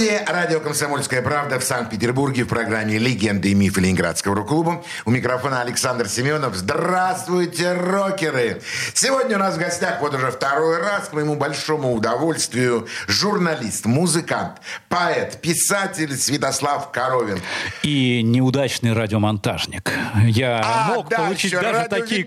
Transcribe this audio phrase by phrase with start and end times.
[0.00, 4.82] Студии радио «Комсомольская правда» в Санкт-Петербурге в программе «Легенды и мифы Ленинградского рок-клуба».
[5.04, 6.54] У микрофона Александр Семенов.
[6.54, 8.62] Здравствуйте, рокеры!
[8.94, 14.62] Сегодня у нас в гостях вот уже второй раз, к моему большому удовольствию, журналист, музыкант,
[14.88, 17.38] поэт, писатель Святослав Коровин.
[17.82, 19.92] И неудачный радиомонтажник.
[20.24, 22.24] Я А, мог да, получить даже такие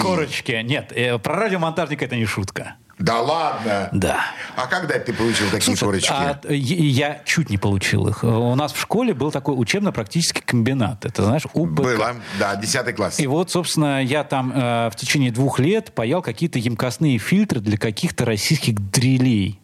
[0.00, 0.60] корочки.
[0.64, 2.74] Нет, э, про радиомонтажника это не шутка.
[2.98, 3.88] Да ладно?
[3.92, 4.20] Да.
[4.56, 6.12] А когда ты получил такие Слушай, корочки?
[6.12, 8.22] а, я чуть не получил их.
[8.22, 11.04] У нас в школе был такой учебно-практический комбинат.
[11.04, 11.82] Это, знаешь, УПК.
[11.82, 13.18] Было, да, 10 класс.
[13.18, 17.78] И вот, собственно, я там э, в течение двух лет паял какие-то емкостные фильтры для
[17.78, 19.60] каких-то российских дрелей.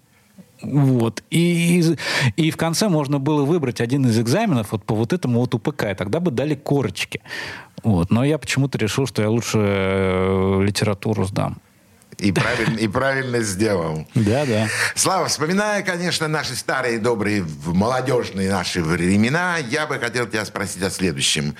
[0.62, 1.22] Вот.
[1.30, 1.82] И,
[2.36, 5.84] и в конце можно было выбрать один из экзаменов вот по вот этому вот УПК,
[5.84, 7.22] и тогда бы дали корочки.
[7.82, 8.10] Вот.
[8.10, 11.58] Но я почему-то решил, что я лучше э, литературу сдам.
[12.20, 14.06] И правильно, и правильно сделал.
[14.14, 14.68] Да, да.
[14.94, 20.90] Слава, вспоминая, конечно, наши старые, добрые, молодежные наши времена, я бы хотел тебя спросить о
[20.90, 21.56] следующем.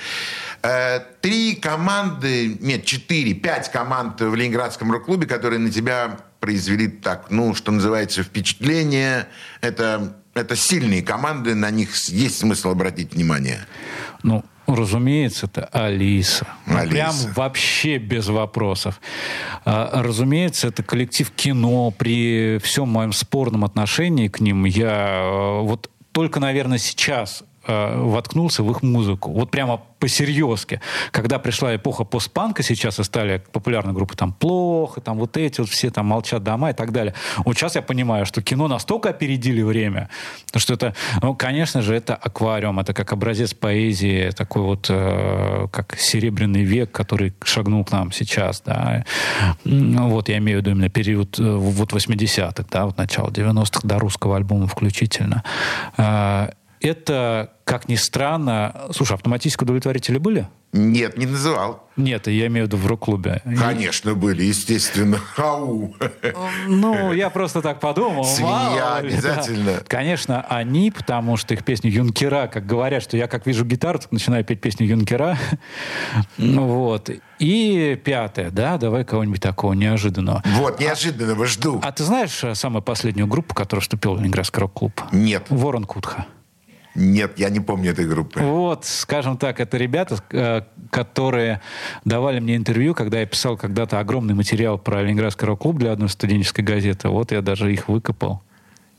[0.62, 7.30] Э, Три команды, нет, четыре, пять команд в Ленинградском рок-клубе, которые на тебя произвели так,
[7.30, 9.28] ну, что называется, впечатление.
[9.60, 13.66] Это, это сильные команды, на них есть смысл обратить внимание.
[14.22, 16.46] Ну, разумеется, это Алиса.
[16.66, 16.90] Ну, Алиса.
[16.92, 19.00] Прям вообще без вопросов.
[19.64, 21.90] А, Разумеется, это коллектив кино.
[21.90, 28.62] При всем моем спорном отношении к ним я э, вот только, наверное, сейчас э, воткнулся
[28.62, 29.32] в их музыку.
[29.32, 30.80] Вот прямо по-серьезки.
[31.10, 35.68] Когда пришла эпоха постпанка сейчас и стали популярны группы там «Плохо», там вот эти вот
[35.68, 37.14] все там «Молчат дома» и так далее.
[37.44, 40.08] Вот сейчас я понимаю, что кино настолько опередили время,
[40.56, 45.98] что это, ну, конечно же, это аквариум, это как образец поэзии, такой вот, э, как
[45.98, 49.04] серебряный век, который шагнул к нам сейчас, да.
[49.64, 53.80] Ну, вот я имею в виду именно период э, вот 80-х, да, вот начало 90-х,
[53.82, 55.44] до русского альбома включительно.
[55.98, 58.88] А, Это, как ни странно...
[58.92, 60.48] Слушай, автоматические удовлетворители были?
[60.72, 61.88] Нет, не называл.
[61.96, 63.42] Нет, я имею в виду в рок-клубе.
[63.44, 65.18] Конечно, были, естественно.
[65.36, 65.94] Ау.
[66.68, 68.24] Ну, я просто так подумал.
[68.24, 69.16] Свинья ли, да.
[69.16, 69.82] обязательно.
[69.88, 74.12] Конечно, они, потому что их песни Юнкера, как говорят, что я как вижу гитару, так
[74.12, 75.36] начинаю петь песню Юнкера.
[76.38, 77.10] Ну Вот.
[77.40, 80.42] И пятое, да, давай кого-нибудь такого неожиданного.
[80.56, 81.80] Вот, неожиданного жду.
[81.82, 84.92] А ты знаешь э, самую последнюю группу, которая вступила в Ленинградский рок-клуб?
[85.10, 86.26] Нет, Ворон Кутха.
[86.94, 88.40] Нет, я не помню этой группы.
[88.40, 91.60] Вот, скажем так, это ребята, э, которые
[92.04, 96.62] давали мне интервью, когда я писал когда-то огромный материал про Ленинградский рок-клуб для одной студенческой
[96.62, 97.08] газеты.
[97.08, 98.42] Вот я даже их выкопал.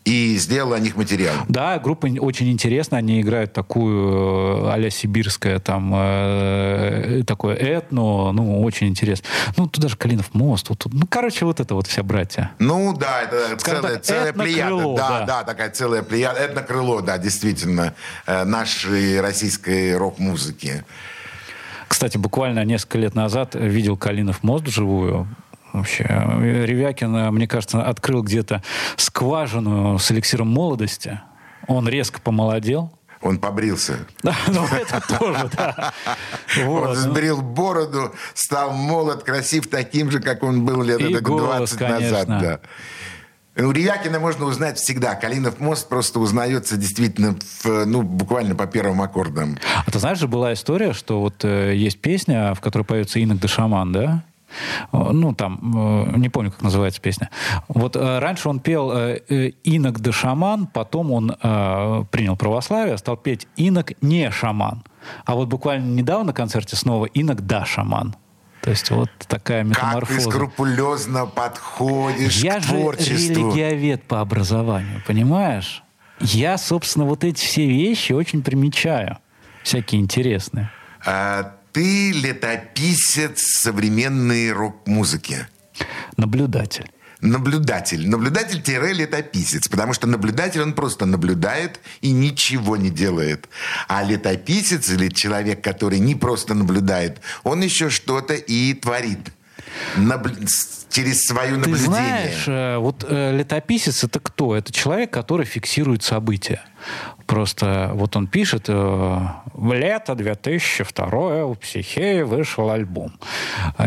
[0.03, 1.35] И сделал о них материал.
[1.47, 2.99] Да, группа очень интересная.
[2.99, 8.31] Они играют такую э, а-ля сибирское, там, э, такое этно.
[8.31, 9.27] Ну, очень интересно.
[9.57, 10.69] Ну, тут даже Калинов мост.
[10.69, 12.51] Вот, ну, короче, вот это вот вся братья.
[12.57, 14.95] Ну да, это Скажем целая, так, целая плеяда.
[14.95, 15.25] Да, да.
[15.25, 16.39] да, такая целая плеяда.
[16.39, 17.93] Этнокрыло, да, действительно,
[18.25, 20.83] э, нашей российской рок-музыки.
[21.87, 25.27] Кстати, буквально несколько лет назад видел Калинов мост вживую.
[25.73, 28.61] Вообще, э, Ревякин, э, мне кажется, открыл где-то
[28.97, 31.19] скважину с эликсиром молодости.
[31.67, 32.91] Он резко помолодел.
[33.21, 33.99] Он побрился.
[34.23, 35.93] Да, ну это тоже, да.
[36.57, 36.95] Он Вот, ну.
[36.95, 41.81] сбрил бороду, стал молод, красив, таким же, как он был лет И так голос, 20
[41.81, 42.27] назад.
[42.27, 42.59] Да.
[43.57, 45.13] У Ревякина можно узнать всегда.
[45.15, 49.57] Калинов мост просто узнается действительно в, ну, буквально по первым аккордам.
[49.85, 53.39] А ты знаешь, же была история, что вот э, есть песня, в которой поется Инок
[53.39, 54.23] де Шаман, да?
[54.91, 55.59] Э, Ну, там,
[56.13, 57.29] э, не помню, как называется песня.
[57.67, 58.91] Вот э, раньше он пел
[59.63, 61.27] «Инок де Шаман», потом он
[62.11, 64.83] принял православие, стал петь «Инок не шаман».
[65.25, 68.15] А вот буквально недавно на концерте снова «Инок да шаман».
[68.61, 70.29] То есть вот такая Как ты метаморфоза.
[70.29, 73.15] скрупулезно подходишь Я к же творчеству.
[73.15, 75.83] религиовед по образованию, понимаешь?
[76.19, 79.17] Я, собственно, вот эти все вещи очень примечаю.
[79.63, 80.69] Всякие интересные.
[81.05, 85.47] А, ты летописец современной рок-музыки.
[86.17, 86.91] Наблюдатель.
[87.21, 88.09] Наблюдатель.
[88.09, 89.67] Наблюдатель-летописец.
[89.67, 93.47] Потому что наблюдатель, он просто наблюдает и ничего не делает.
[93.87, 99.31] А летописец или человек, который не просто наблюдает, он еще что-то и творит.
[99.97, 100.37] Наблю-
[100.89, 101.85] Через свое Ты наблюдение.
[101.87, 104.55] знаешь, э, вот э, летописец это кто?
[104.57, 106.61] Это человек, который фиксирует события.
[107.27, 109.19] Просто вот он пишет, э,
[109.53, 113.13] в лето 2002 у Психеи вышел альбом.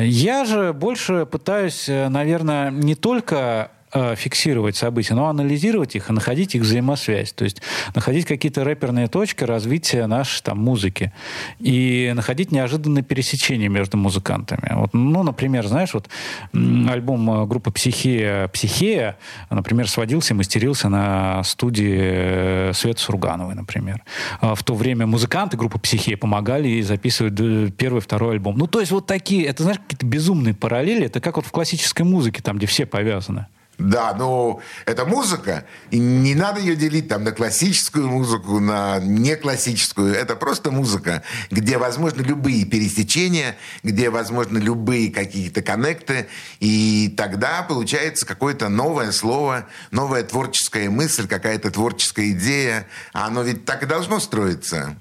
[0.01, 3.71] Я же больше пытаюсь, наверное, не только
[4.17, 7.32] фиксировать события, но анализировать их и находить их взаимосвязь.
[7.32, 7.62] То есть
[7.94, 11.12] находить какие-то рэперные точки развития нашей там, музыки.
[11.61, 14.73] И находить неожиданные пересечения между музыкантами.
[14.75, 16.08] Вот, ну, например, знаешь, вот
[16.52, 19.17] альбом э, группы «Психея», «Психея»,
[19.50, 24.02] например, сводился и мастерился на студии Светы Сургановой, например.
[24.40, 27.35] А в то время музыканты группы «Психея» помогали ей записывать
[27.76, 28.58] первый, второй альбом.
[28.58, 31.06] Ну, то есть вот такие, это, знаешь, какие-то безумные параллели.
[31.06, 33.47] Это как вот в классической музыке, там, где все повязаны.
[33.79, 40.15] Да, ну, это музыка, и не надо ее делить там на классическую музыку, на неклассическую.
[40.15, 46.29] Это просто музыка, где возможны любые пересечения, где возможны любые какие-то коннекты,
[46.61, 52.87] и тогда получается какое-то новое слово, новая творческая мысль, какая-то творческая идея.
[53.12, 54.97] А оно ведь так и должно строиться.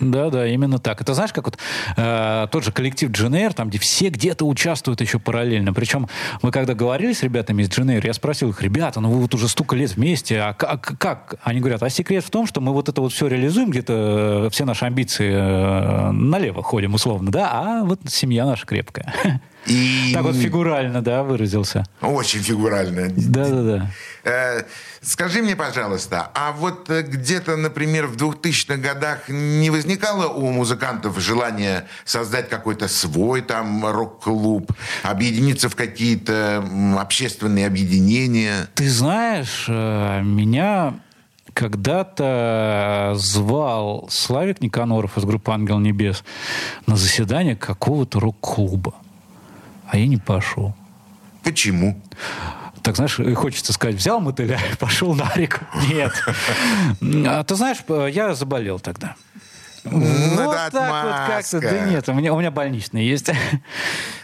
[0.00, 1.00] Да, да, именно так.
[1.00, 1.58] Это знаешь, как вот
[1.96, 5.74] э, тот же коллектив GNR, там, где все где-то участвуют еще параллельно.
[5.74, 6.08] Причем
[6.42, 9.48] мы когда говорили с ребятами из GNR, я спросил их, ребята, ну вы вот уже
[9.48, 10.98] столько лет вместе, а как?
[10.98, 11.34] как?
[11.42, 14.50] Они говорят, а секрет в том, что мы вот это вот все реализуем, где-то э,
[14.50, 19.12] все наши амбиции э, налево ходим, условно, да, а вот семья наша крепкая.
[19.66, 20.12] И...
[20.14, 21.84] Так вот фигурально, да, выразился.
[22.00, 23.08] Очень фигурально.
[23.10, 23.90] Да-да-да.
[24.24, 24.62] Э,
[25.02, 31.18] скажи мне, пожалуйста, а вот э, где-то, например, в 2000-х годах не возникало у музыкантов
[31.20, 34.72] желание создать какой-то свой там рок-клуб,
[35.02, 36.64] объединиться в какие-то
[36.98, 38.68] общественные объединения?
[38.74, 40.94] Ты знаешь, э, меня
[41.52, 46.24] когда-то звал Славик Никаноров из группы «Ангел Небес»
[46.86, 48.94] на заседание какого-то рок-клуба
[49.90, 50.74] а я не пошел.
[51.42, 52.00] Почему?
[52.82, 55.60] так знаешь, хочется сказать, взял мотыля и пошел на реку.
[55.88, 56.12] Нет.
[57.26, 57.78] А ты знаешь,
[58.12, 59.16] я заболел тогда.
[59.84, 61.60] Ну, вот это так вот как-то.
[61.60, 63.30] Да нет, у меня, у меня больничный есть.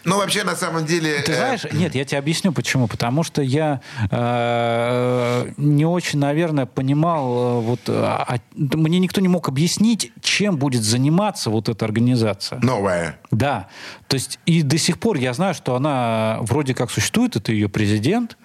[0.04, 1.20] Ну, вообще, на самом деле...
[1.22, 2.86] Ты э, знаешь, нет, я тебе объясню, почему.
[2.86, 7.58] Потому что я э, не очень, наверное, понимал...
[7.58, 12.60] Э, вот, а, а, мне никто не мог объяснить, чем будет заниматься вот эта организация.
[12.60, 13.18] Новая.
[13.32, 13.66] Да.
[14.06, 17.68] То есть и до сих пор я знаю, что она вроде как существует, это ее
[17.68, 18.36] президент.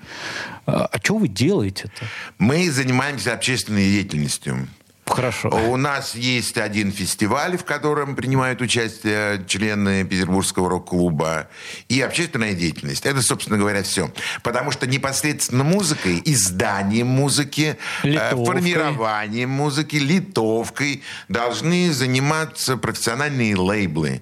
[0.66, 2.06] А, а что вы делаете-то?
[2.40, 4.68] Мы занимаемся общественной деятельностью.
[5.06, 5.50] Хорошо.
[5.50, 11.50] У нас есть один фестиваль, в котором принимают участие члены Петербургского рок-клуба
[11.89, 13.06] и общественная деятельность.
[13.06, 14.12] Это, собственно говоря, все.
[14.44, 18.45] Потому что непосредственно музыкой, изданием музыки, э, литовкой.
[18.45, 24.21] формированием музыки, литовкой должны заниматься профессиональные лейблы.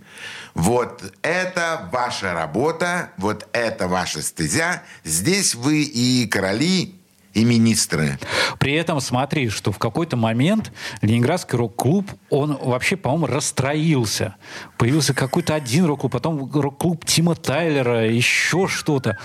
[0.56, 4.84] Вот это ваша работа, вот это ваша стезя.
[5.04, 6.99] Здесь вы и короли,
[7.34, 8.20] и министры.
[8.60, 10.72] При этом смотри, что в какой-то момент
[11.02, 14.36] Ленинградский рок-клуб, он вообще, по-моему, расстроился.
[14.78, 19.18] Появился какой-то один рок-клуб, потом рок-клуб Тима Тайлера, еще что-то.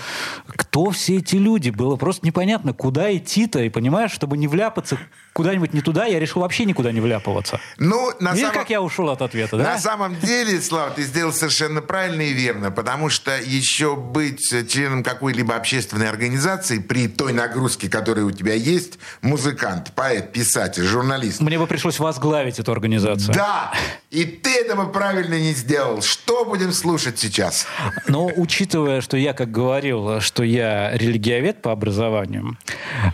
[0.47, 1.69] Кто все эти люди?
[1.69, 4.97] Было просто непонятно, куда идти-то, и понимаешь, чтобы не вляпаться
[5.35, 7.59] куда-нибудь не туда, я решил вообще никуда не вляпываться.
[7.77, 8.61] Ну, на Видишь, самом...
[8.61, 9.63] как я ушел от ответа, да?
[9.73, 15.03] На самом деле, Слава, ты сделал совершенно правильно и верно, потому что еще быть членом
[15.03, 21.41] какой-либо общественной организации при той нагрузке, которая у тебя есть, музыкант, поэт, писатель, журналист.
[21.41, 23.33] Мне бы пришлось возглавить эту организацию.
[23.33, 23.71] Да,
[24.11, 26.01] и ты этого правильно не сделал.
[26.01, 27.65] Что будем слушать сейчас?
[28.07, 32.57] Но учитывая, что я, как говорил, что я религиовед по образованию,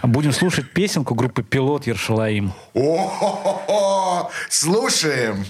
[0.04, 2.54] будем слушать песенку группы «Пилот Ершова Шалаим.
[2.74, 5.46] О, слушаем.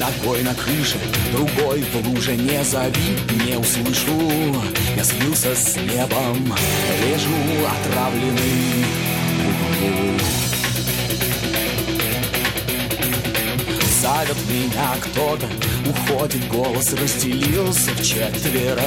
[0.00, 0.98] Ногой на крыше,
[1.30, 4.56] другой в луже не зови, не услышу.
[4.96, 6.54] Я слился с небом,
[7.04, 8.86] лежу отравленный.
[14.00, 15.46] Зовет меня кто-то,
[15.86, 18.82] уходит голос, разделился в четверо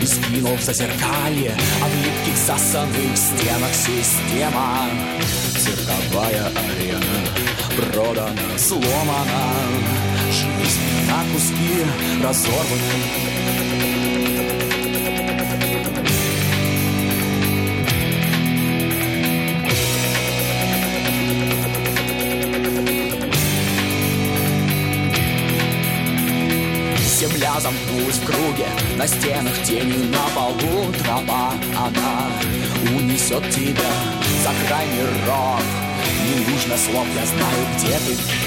[0.00, 4.88] И скинул в зазеркалье, в липких засанных стенах система
[5.58, 7.44] Цирковая арена
[7.76, 11.84] продана, сломана жизнь на куски
[12.22, 13.44] разорвана.
[27.24, 28.66] Земля замкнулась в круге
[28.96, 32.28] На стенах тени, на полу тропа Она
[32.96, 33.92] унесет тебя
[34.42, 35.62] за край мирок.
[36.24, 38.43] Не нужно слов, я знаю, где ты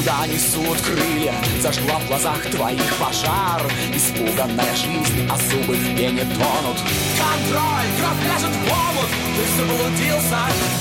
[0.00, 3.60] Куда несут крылья, зажгла в глазах твоих пожар.
[3.94, 6.78] Испуганная жизнь, а зубы в пене тонут.
[7.18, 10.38] Контроль, кровь ляжет в омут, ты заблудился.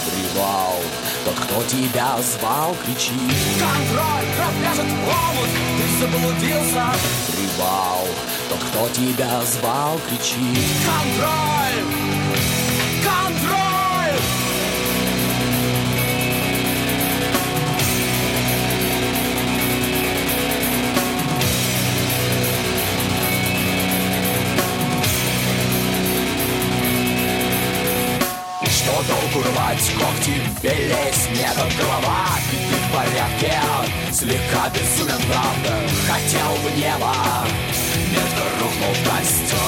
[0.07, 0.77] Привал,
[1.25, 3.19] тот, кто тебя звал, кричит
[3.59, 6.85] Контроль, кровь ляжет в омут, ты заблудился.
[7.27, 8.07] Привал,
[8.47, 12.08] тот, кто тебя звал, кричит Контроль,
[29.51, 33.59] рвать когти, белесь метод голова И ты в порядке,
[34.11, 35.81] слегка безумен, правда.
[36.07, 37.13] Хотел в небо,
[38.11, 39.59] метко рухнул костер.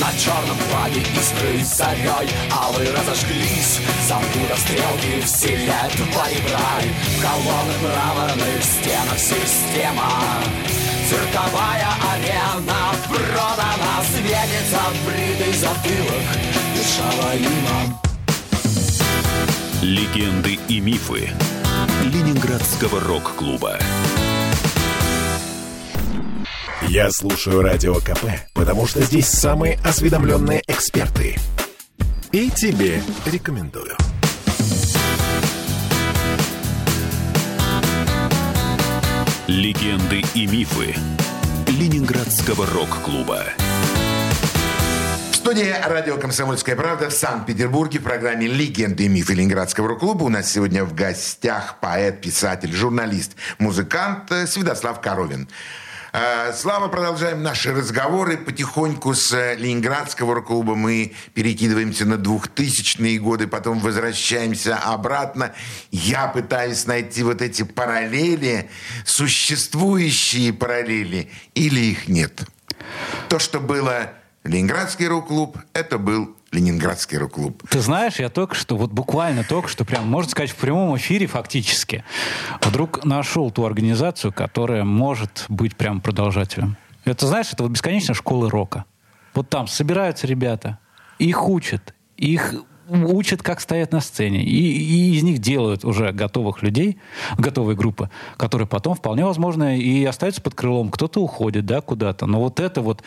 [0.00, 3.80] На черном флаге искры зарей Алые разожглись.
[4.06, 10.12] Замкуда стрелки в силе твоей брай В колоннах мраморных стенах система
[11.08, 16.26] Цирковая арена продана Светится бритый затылок
[16.96, 18.00] Шалаима
[19.82, 21.30] Легенды и мифы
[22.02, 23.78] Ленинградского рок-клуба
[26.88, 31.36] Я слушаю Радио КП, потому что здесь самые осведомленные эксперты.
[32.32, 33.95] И тебе рекомендую.
[39.46, 40.96] Легенды и мифы
[41.68, 43.44] Ленинградского рок-клуба.
[45.30, 50.28] В студии радио «Комсомольская правда» в Санкт-Петербурге в программе «Легенды и мифы Ленинградского рок-клуба» у
[50.30, 55.48] нас сегодня в гостях поэт, писатель, журналист, музыкант э, Святослав Коровин.
[56.18, 58.38] Э, Слава, продолжаем наши разговоры.
[58.38, 65.52] Потихоньку с э, Ленинградского рок-клуба мы перекидываемся на 2000-е годы, потом возвращаемся обратно.
[65.90, 68.70] Я пытаюсь найти вот эти параллели,
[69.04, 72.44] существующие параллели, или их нет.
[73.28, 77.62] То, что было Ленинградский рок-клуб, это был Ленинградский рок-клуб.
[77.68, 81.26] Ты знаешь, я только что, вот буквально только что, прям, можно сказать, в прямом эфире
[81.26, 82.04] фактически,
[82.62, 86.76] вдруг нашел ту организацию, которая может быть прям продолжателем.
[87.04, 88.84] Это, знаешь, это вот бесконечная школа рока.
[89.34, 90.78] Вот там собираются ребята,
[91.18, 92.54] их учат, их
[92.88, 94.42] учат, как стоять на сцене.
[94.42, 96.98] И, и из них делают уже готовых людей,
[97.36, 100.90] готовые группы, которые потом, вполне возможно, и остаются под крылом.
[100.90, 102.26] Кто-то уходит, да, куда-то.
[102.26, 103.02] Но вот это вот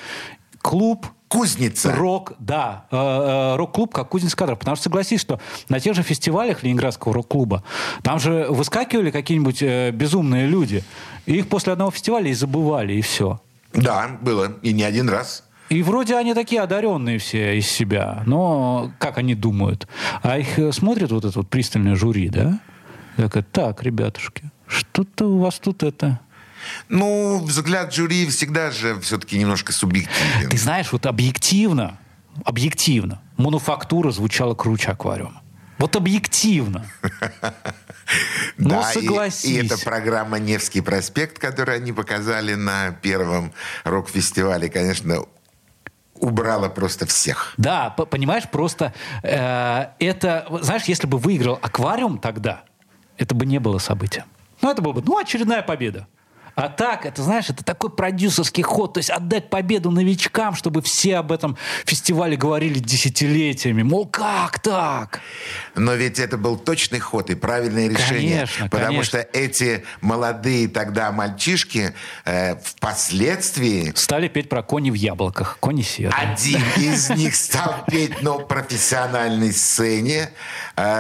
[0.61, 1.95] клуб, Кузница.
[1.95, 4.57] Рок, да, э, э, рок-клуб как кузница кадров.
[4.57, 5.39] Потому что согласись, что
[5.69, 7.63] на тех же фестивалях Ленинградского рок-клуба
[8.01, 10.83] там же выскакивали какие-нибудь э, безумные люди.
[11.27, 13.39] И их после одного фестиваля и забывали, и все.
[13.73, 14.53] Да, было.
[14.63, 15.43] И не один раз.
[15.69, 19.87] И вроде они такие одаренные все из себя, но как они думают?
[20.23, 22.59] А их э, смотрит вот это вот пристальное жюри, да?
[23.17, 26.19] Так, так, ребятушки, что-то у вас тут это...
[26.89, 30.49] Ну, взгляд жюри всегда же все-таки немножко субъективен.
[30.49, 31.97] Ты знаешь, вот объективно,
[32.45, 35.41] объективно, мануфактура звучала круче аквариума.
[35.77, 36.85] Вот объективно.
[38.57, 39.45] Ну, Да, и- согласись.
[39.45, 45.25] И, эта программа «Невский проспект», которую они показали на первом рок-фестивале, конечно,
[46.15, 47.53] убрала просто всех.
[47.57, 52.63] Да, понимаешь, просто э, это, знаешь, если бы выиграл аквариум тогда,
[53.17, 54.25] это бы не было события.
[54.61, 56.07] Ну, это было бы, ну, очередная победа.
[56.59, 61.17] А так, это, знаешь, это такой продюсерский ход, то есть отдать победу новичкам, чтобы все
[61.17, 63.83] об этом фестивале говорили десятилетиями.
[63.83, 65.21] Мол, как так?
[65.75, 68.47] Но ведь это был точный ход и правильное решение.
[68.47, 69.03] Конечно, потому конечно.
[69.05, 71.93] что эти молодые тогда мальчишки
[72.25, 76.13] э, впоследствии Стали петь про кони в яблоках, кони серые.
[76.13, 80.31] Один из них стал петь на профессиональной сцене,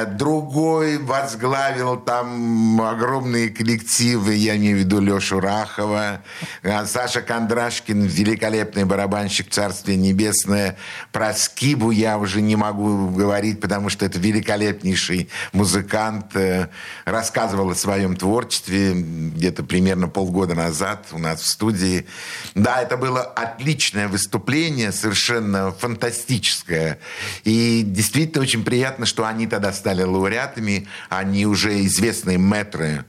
[0.05, 6.21] другой возглавил там огромные коллективы, я имею в виду Лешу Рахова,
[6.63, 10.75] а Саша Кондрашкин, великолепный барабанщик Царствия Небесное.
[11.11, 16.35] Про Скибу я уже не могу говорить, потому что это великолепнейший музыкант.
[16.35, 16.67] э,
[17.05, 22.05] Рассказывал о своем творчестве где-то примерно полгода назад у нас в студии.
[22.53, 26.99] Да, это было отличное выступление, совершенно фантастическое.
[27.43, 30.87] И действительно очень приятно, что они тогда стали лауреатами.
[31.09, 33.05] Они уже известные метры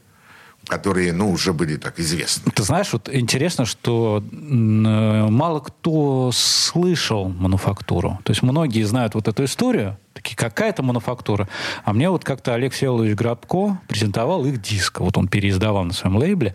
[0.66, 2.52] которые, ну, уже были так известны.
[2.54, 8.20] Ты знаешь, вот интересно, что мало кто слышал мануфактуру.
[8.22, 11.48] То есть многие знают вот эту историю, такие, какая-то мануфактура.
[11.82, 15.00] А мне вот как-то Олег Всеволодович Градко презентовал их диск.
[15.00, 16.54] Вот он переиздавал на своем лейбле.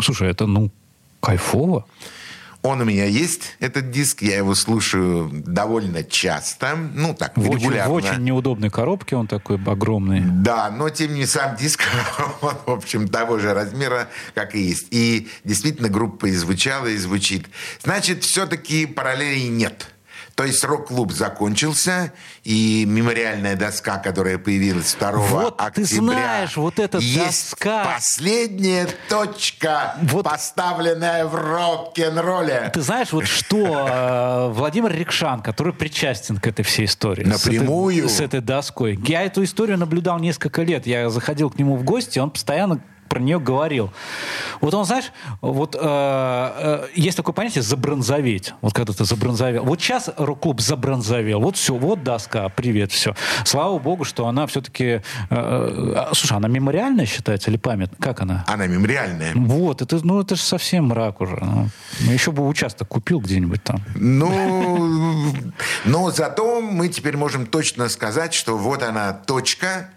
[0.00, 0.70] Слушай, это, ну,
[1.20, 1.84] кайфово.
[2.64, 7.92] Он у меня есть, этот диск, я его слушаю довольно часто, ну так, в регулярно.
[7.92, 10.22] Очень, в очень неудобной коробке он такой огромный.
[10.24, 11.82] Да, но тем не менее сам диск,
[12.42, 14.88] он, в общем, того же размера, как и есть.
[14.90, 17.46] И действительно группа и звучала, и звучит.
[17.82, 19.93] Значит, все-таки параллелей нет.
[20.34, 22.12] То есть рок-клуб закончился,
[22.42, 27.84] и мемориальная доска, которая появилась 2 вот, октября, ты знаешь, вот эта есть доска...
[27.84, 30.24] последняя точка, вот...
[30.24, 32.70] поставленная в рок-н-ролле.
[32.74, 37.24] Ты знаешь, вот что э, Владимир Рикшан, который причастен к этой всей истории.
[37.24, 38.08] Напрямую?
[38.08, 38.98] С этой, с этой доской.
[39.06, 40.86] Я эту историю наблюдал несколько лет.
[40.86, 43.92] Я заходил к нему в гости, он постоянно про нее говорил.
[44.60, 48.54] Вот он, знаешь, вот э, э, есть такое понятие забронзоветь.
[48.60, 49.64] Вот когда ты забронзовел.
[49.64, 51.40] Вот сейчас рок-клуб забронзовел.
[51.40, 53.14] Вот все, вот доска, привет, все.
[53.44, 54.84] Слава богу, что она все-таки...
[54.84, 57.90] Э, э, слушай, она мемориальная считается или память?
[58.00, 58.44] Как она?
[58.46, 59.32] Она мемориальная.
[59.34, 61.36] Вот, это, ну, это же совсем мрак уже.
[61.40, 61.68] Ну,
[62.12, 63.82] еще бы участок купил где-нибудь там.
[63.94, 65.32] Ну,
[65.84, 69.90] но зато мы теперь можем точно сказать, что вот она точка,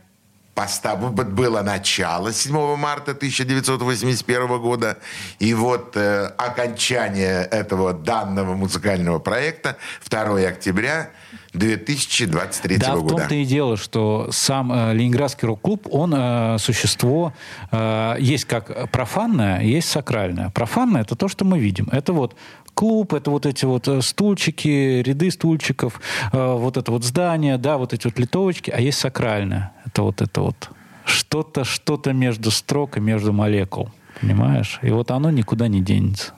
[0.57, 1.13] постав...
[1.13, 4.97] было начало 7 марта 1981 года,
[5.37, 9.77] и вот э, окончание этого данного музыкального проекта
[10.09, 11.11] 2 октября
[11.53, 13.01] 2023 да, года.
[13.01, 17.33] Да, в том-то и дело, что сам э, Ленинградский рок-клуб, он э, существо,
[17.71, 20.49] э, есть как профанное, есть сакральное.
[20.49, 21.87] Профанное— это то, что мы видим.
[21.91, 22.35] Это вот
[22.77, 25.99] клуб, это вот эти вот э, стульчики, ряды стульчиков,
[26.31, 29.71] э, вот это вот здание, да, вот эти вот литовочки, а есть сакральное.
[29.87, 30.69] Это вот это вот
[31.03, 33.89] что-то, что-то между строк и между молекул.
[34.21, 34.79] Понимаешь?
[34.83, 36.33] И вот оно никуда не денется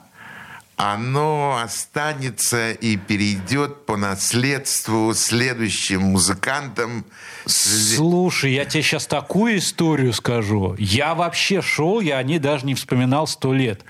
[0.82, 7.04] оно останется и перейдет по наследству следующим музыкантам.
[7.44, 10.74] Слушай, я тебе сейчас такую историю скажу.
[10.78, 13.84] Я вообще шел, я о ней даже не вспоминал сто лет.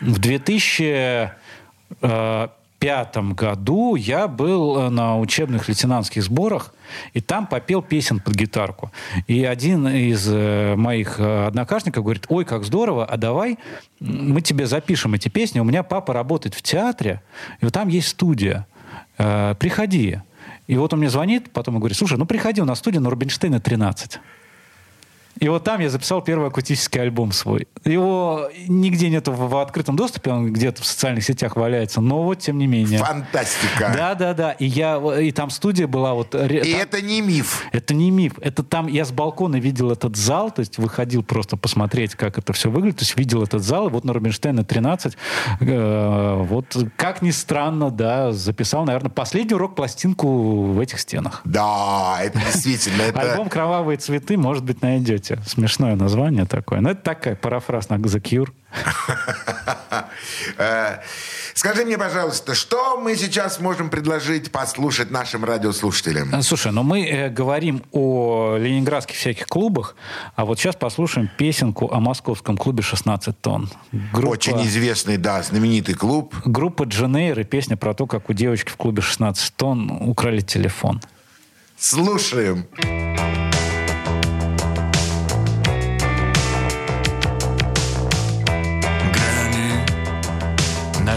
[0.00, 1.30] В 2000
[2.80, 6.74] пятом году я был э, на учебных лейтенантских сборах,
[7.12, 8.90] и там попел песен под гитарку.
[9.28, 13.58] И один из э, моих э, однокашников говорит, ой, как здорово, а давай
[14.00, 15.60] мы тебе запишем эти песни.
[15.60, 17.20] У меня папа работает в театре,
[17.60, 18.66] и вот там есть студия.
[19.16, 20.20] Приходи.
[20.66, 23.60] И вот он мне звонит, потом говорит, слушай, ну приходи, у нас студия на Рубинштейна
[23.60, 24.18] 13.
[25.40, 27.66] И вот там я записал первый акустический альбом свой.
[27.84, 32.40] Его нигде нету в, в открытом доступе, он где-то в социальных сетях валяется, но вот
[32.40, 32.98] тем не менее.
[32.98, 33.92] Фантастика.
[33.96, 34.52] Да, да, да.
[34.52, 36.34] И я и там студия была вот.
[36.34, 37.64] И там, это не миф.
[37.72, 38.34] Это не миф.
[38.42, 42.52] Это там я с балкона видел этот зал, то есть выходил просто посмотреть, как это
[42.52, 45.16] все выглядит, то есть видел этот зал, и вот на Рубинштейна 13,
[45.60, 51.40] э, вот как ни странно, да, записал, наверное, последнюю рок-пластинку в этих стенах.
[51.44, 53.04] Да, это действительно.
[53.14, 55.48] Альбом "Кровавые цветы", может быть, найдете кстати.
[55.48, 56.80] Смешное название такое.
[56.80, 58.50] Но это такая парафраз на The Cure.
[60.56, 61.00] Э,
[61.54, 66.34] скажи мне, пожалуйста, что мы сейчас можем предложить послушать нашим радиослушателям?
[66.34, 69.96] Э, слушай, ну мы э, говорим о ленинградских всяких клубах,
[70.36, 73.70] а вот сейчас послушаем песенку о московском клубе «16 тонн».
[74.12, 76.34] Группа, Очень известный, да, знаменитый клуб.
[76.44, 81.00] Группа Дженейр и песня про то, как у девочки в клубе «16 тонн» украли телефон.
[81.76, 82.66] Слушаем.
[82.76, 83.49] Слушаем.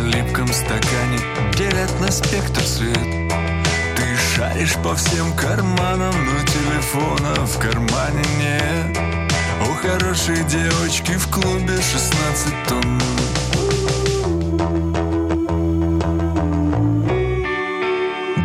[0.03, 1.19] Липком стакане.
[1.57, 2.97] Делят на спектр свет.
[3.95, 8.97] Ты шаришь по всем карманам Но телефона в кармане нет.
[9.61, 13.01] У хорошей девочки в клубе 16 тонн.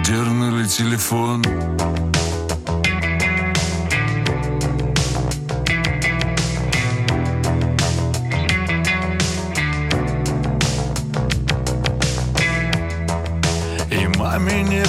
[0.05, 1.43] Дернули телефон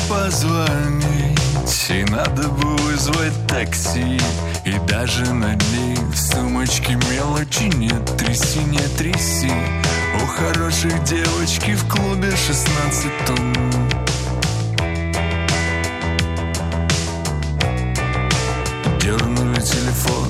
[0.08, 1.40] позвонить.
[1.90, 4.20] И надо бы вызвать такси.
[4.64, 9.52] И даже на дни в сумочке мелочи нет Тряси, не тряси.
[10.22, 13.56] У хорошей девочки в клубе 16 тонн
[19.02, 20.29] Дернули телефон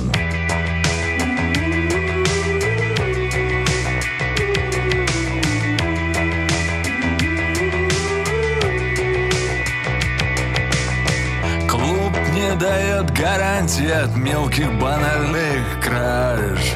[13.80, 16.74] гарантии от мелких банальных краж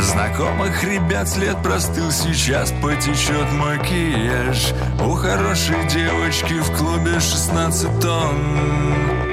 [0.00, 4.72] Знакомых ребят след простыл Сейчас потечет макияж.
[5.00, 9.23] У хорошей девочки в клубе 16 тонн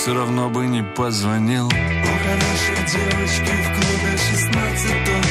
[0.00, 1.66] все равно бы не позвонил.
[1.66, 5.24] У хорошей девочки в клубе 16 тонн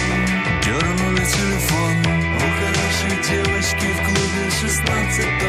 [0.64, 1.98] Дернули телефон.
[2.36, 5.49] У хорошей девочки в клубе 16 тонн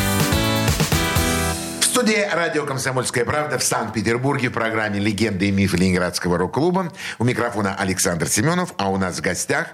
[2.01, 6.91] В студии радио «Комсомольская правда» в Санкт-Петербурге в программе «Легенды и мифы Ленинградского рок-клуба».
[7.19, 9.67] У микрофона Александр Семенов, а у нас в гостях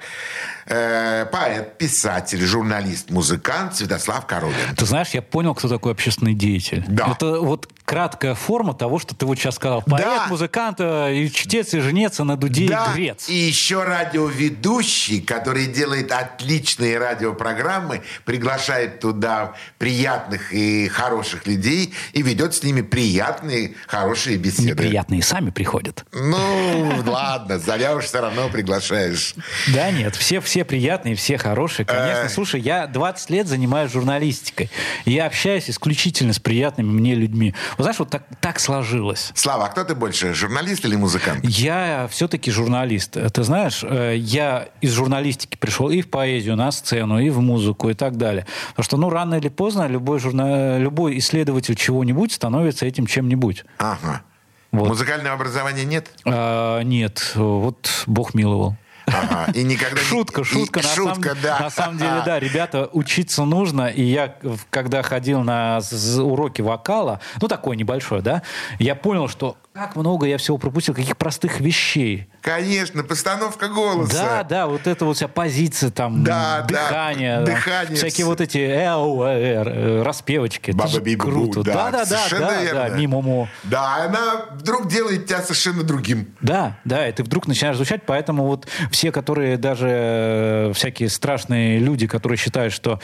[0.66, 4.76] э, поэт, писатель, журналист, музыкант Святослав Коровин.
[4.76, 6.84] Ты знаешь, я понял, кто такой общественный деятель.
[6.90, 7.14] Да.
[7.16, 9.82] Это вот краткая форма того, что ты вот сейчас сказал.
[9.82, 10.28] Поэт, Да.
[10.28, 13.30] музыкант, э, и чтец, и женец, и на дуде, и Да, грец.
[13.30, 22.54] и еще радиоведущий, который делает отличные радиопрограммы, приглашает туда приятных и хороших людей и ведет
[22.54, 24.72] с ними приятные, хорошие беседы.
[24.72, 26.06] Неприятные сами приходят.
[26.12, 29.34] Ну, ладно, зовешь, все равно приглашаешь.
[29.74, 31.86] Да нет, все, все приятные, все хорошие.
[31.86, 34.70] Конечно, слушай, я 20 лет занимаюсь журналистикой.
[35.06, 37.56] Я общаюсь исключительно с приятными мне людьми.
[37.78, 39.32] Вот знаешь, вот так, так сложилось.
[39.36, 41.42] Слава, а кто ты больше, журналист или музыкант?
[41.44, 43.18] Я все-таки журналист.
[43.34, 47.90] Ты знаешь, э, я из журналистики пришел и в поэзию, на сцену, и в музыку,
[47.90, 48.48] и так далее.
[48.70, 50.80] Потому что, ну, рано или поздно любой, журна...
[50.80, 53.64] любой исследователь чего-нибудь становится этим чем-нибудь.
[53.78, 54.24] Ага.
[54.72, 54.90] Вот.
[54.90, 56.10] Музыкального образования нет?
[56.26, 58.76] А, нет, вот Бог миловал.
[59.08, 59.52] Ага.
[59.54, 60.82] И никогда не- Шутка, и- шутка.
[60.82, 61.60] на, Шутка, самом, да.
[61.60, 63.88] на самом деле, да, ребята, учиться нужно.
[63.88, 64.36] И я,
[64.70, 65.80] когда ходил на
[66.18, 68.42] уроки вокала, ну, такой небольшой, да,
[68.80, 72.28] я понял, что как много я всего пропустил, каких простых вещей.
[72.42, 74.14] Конечно, постановка голоса.
[74.14, 78.42] Да, да, вот это вот вся позиция, там, Да, да, дыхание, там, дыхание, всякие вот
[78.42, 80.72] эти эу, э, э, распевочки.
[80.72, 81.64] Это Баба Бибу, круто.
[81.64, 82.80] Да, да, да, совершенно да, верно.
[82.82, 86.34] да, мимо Да, она вдруг делает тебя совершенно другим.
[86.42, 91.80] Да, да, и ты вдруг начинаешь звучать, поэтому вот все, которые даже э, всякие страшные
[91.80, 93.00] люди, которые считают, что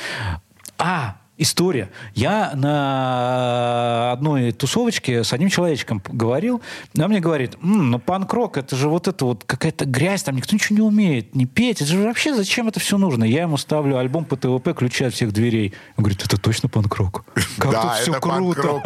[0.77, 1.89] а, история.
[2.15, 6.61] Я на одной тусовочке с одним человечком говорил,
[6.93, 10.35] и он мне говорит, «М, ну панк-рок, это же вот это вот какая-то грязь, там
[10.35, 13.23] никто ничего не умеет, не петь, это же вообще зачем это все нужно?
[13.23, 15.73] Я ему ставлю альбом по ТВП «Ключи от всех дверей».
[15.97, 17.25] Он говорит, это точно панк-рок?
[17.57, 18.81] Как Да, тут все круто.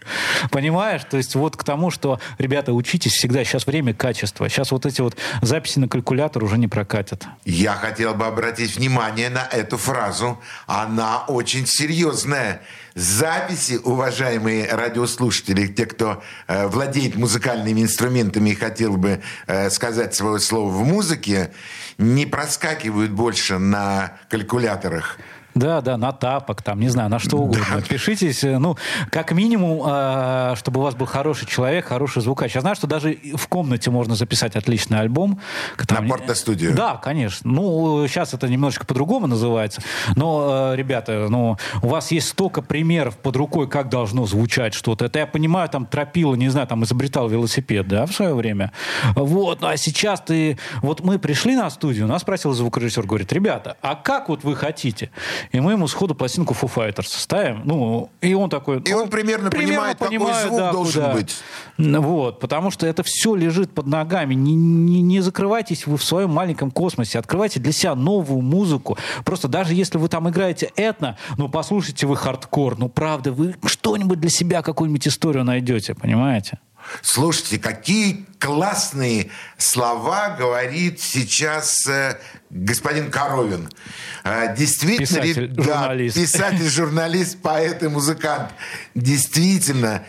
[0.50, 1.02] Понимаешь?
[1.08, 3.44] То есть вот к тому, что, ребята, учитесь всегда.
[3.44, 4.48] Сейчас время качества.
[4.48, 7.26] Сейчас вот эти вот записи на калькулятор уже не прокатят.
[7.44, 10.38] Я хотел бы обратить внимание на эту фразу.
[10.66, 11.89] Она очень серьезная.
[12.94, 20.40] Записи, уважаемые радиослушатели, те, кто э, владеет музыкальными инструментами и хотел бы э, сказать свое
[20.40, 21.52] слово в музыке,
[21.98, 25.18] не проскакивают больше на калькуляторах
[25.54, 27.76] Да, да, на тапок, там, не знаю, на что угодно.
[27.76, 28.76] Отпишитесь, э, ну,
[29.10, 32.54] как минимум, э, чтобы у вас был хороший человек, хороший звукач.
[32.54, 35.40] Я знаю, что даже в комнате можно записать отличный альбом.
[35.88, 36.74] На порто-студию?
[36.74, 37.50] Да, конечно.
[37.50, 39.82] Ну, сейчас это немножечко по-другому называется.
[40.14, 45.06] Но, э, ребята, ну, у вас есть столько примеров под рукой, как должно звучать что-то.
[45.06, 48.72] Это я понимаю, там, тропила, не знаю, там, изобретал велосипед, да, в свое время.
[49.14, 50.58] Вот, а сейчас ты...
[50.82, 55.10] Вот мы пришли на студию, нас спросил звукорежиссер, говорит, ребята, а как вот вы хотите?
[55.52, 57.62] И мы ему сходу пластинку Foo Fighters ставим.
[57.64, 58.80] Ну, и он такой...
[58.80, 61.14] И он примерно, примерно понимает, понимает, какой звук да, должен куда.
[61.14, 61.36] быть.
[61.78, 64.34] Вот, потому что это все лежит под ногами.
[64.34, 67.18] Не, не, не закрывайтесь вы в своем маленьком космосе.
[67.18, 68.98] Открывайте для себя новую музыку.
[69.24, 72.78] Просто даже если вы там играете этно, ну, послушайте вы хардкор.
[72.78, 76.58] Ну, правда, вы что-нибудь для себя, какую-нибудь историю найдете, понимаете?
[77.02, 82.18] Слушайте, какие классные слова говорит сейчас э,
[82.50, 83.70] господин Коровин.
[84.24, 86.16] Э, действительно, писатель, да, журналист.
[86.16, 88.50] писатель, журналист, поэт и музыкант.
[88.94, 90.04] Действительно,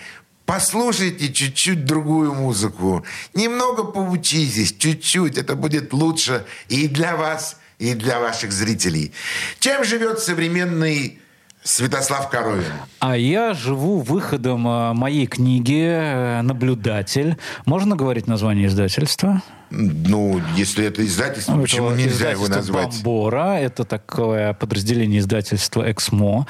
[0.46, 3.06] послушайте чуть-чуть другую музыку.
[3.34, 5.38] Немного поучитесь, чуть-чуть.
[5.38, 9.14] Это будет лучше и для вас, и для ваших зрителей.
[9.60, 11.20] Чем живет современный
[11.64, 12.74] Святослав Коровин.
[13.02, 17.36] А я живу выходом а, моей книги э, «Наблюдатель».
[17.66, 19.42] Можно говорить название издательства?
[19.72, 22.94] Ну, если это издательство, ну, почему нельзя его назвать?
[23.04, 23.58] Бомбора.
[23.58, 26.46] Это такое подразделение издательства «Эксмо».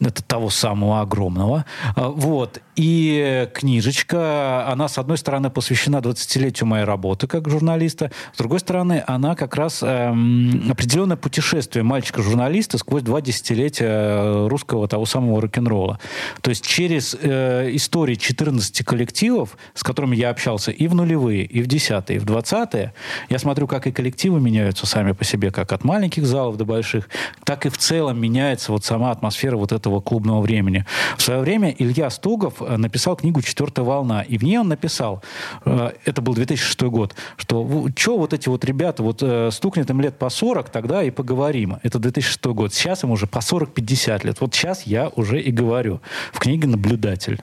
[0.00, 1.64] Это того самого огромного.
[1.94, 2.60] А, вот.
[2.74, 9.04] И книжечка, она, с одной стороны, посвящена 20-летию моей работы как журналиста, с другой стороны,
[9.06, 15.93] она как раз эм, определенное путешествие мальчика-журналиста сквозь два десятилетия русского того самого рок-н-ролла.
[16.40, 21.62] То есть через э, истории 14 коллективов, с которыми я общался и в нулевые, и
[21.62, 22.94] в десятые, и в двадцатые, 20
[23.30, 27.08] я смотрю, как и коллективы меняются сами по себе, как от маленьких залов до больших,
[27.44, 30.84] так и в целом меняется вот сама атмосфера вот этого клубного времени.
[31.16, 35.22] В свое время Илья Стугов э, написал книгу «Четвертая волна», и в ней он написал,
[35.64, 37.64] э, это был 2006 год, что
[37.96, 41.78] что вот эти вот ребята, вот э, стукнет им лет по 40, тогда и поговорим.
[41.82, 42.74] Это 2006 год.
[42.74, 44.40] Сейчас им уже по 40-50 лет.
[44.40, 45.83] Вот сейчас я уже и говорю.
[46.32, 47.40] В книге «Наблюдатель».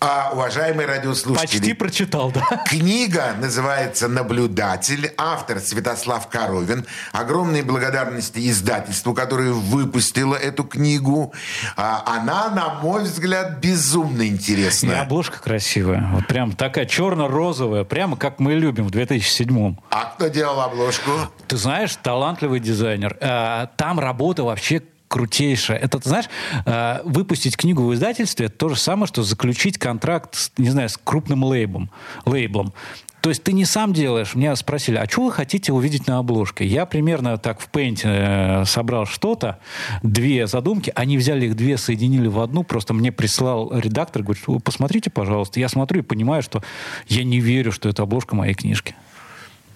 [0.00, 1.58] А, уважаемые радиослушатели...
[1.58, 2.62] Почти прочитал, да?
[2.66, 5.12] Книга называется «Наблюдатель».
[5.16, 6.86] Автор Святослав Коровин.
[7.12, 11.32] Огромные благодарности издательству, которое выпустило эту книгу.
[11.76, 14.98] А, она, на мой взгляд, безумно интересная.
[14.98, 16.08] И обложка красивая.
[16.12, 17.82] Вот прям такая черно-розовая.
[17.82, 19.80] Прямо как мы любим в 2007-м.
[19.90, 21.10] А кто делал обложку?
[21.48, 23.16] Ты знаешь, талантливый дизайнер.
[23.20, 25.78] А, там работа вообще крутейшая.
[25.78, 26.26] Это, ты знаешь,
[26.64, 30.98] э, выпустить книгу в издательстве, это то же самое, что заключить контракт, не знаю, с
[31.02, 31.90] крупным лейблом.
[32.24, 32.72] лейблом.
[33.20, 34.34] То есть ты не сам делаешь.
[34.34, 36.64] Меня спросили, а что вы хотите увидеть на обложке?
[36.64, 39.58] Я примерно так в Paint э, собрал что-то,
[40.02, 45.10] две задумки, они взяли их две, соединили в одну, просто мне прислал редактор, говорит, посмотрите,
[45.10, 45.58] пожалуйста.
[45.58, 46.62] Я смотрю и понимаю, что
[47.08, 48.94] я не верю, что это обложка моей книжки.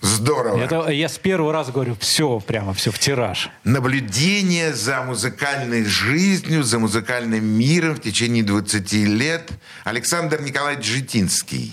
[0.02, 0.58] Здорово.
[0.58, 3.50] Это, я с первого раза говорю, все, прямо все в тираж.
[3.62, 9.50] Наблюдение за музыкальной жизнью, за музыкальным миром в течение 20 лет.
[9.84, 11.72] Александр Николаевич Житинский.